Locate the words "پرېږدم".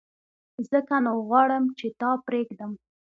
2.25-2.71